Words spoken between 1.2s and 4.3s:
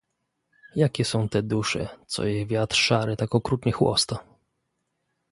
te dusze, Co je wiatr szary tak okrutnie chłosta?"